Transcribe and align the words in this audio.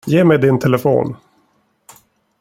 Ge 0.07 0.23
mig 0.23 0.39
din 0.41 0.59
telefon. 0.59 1.15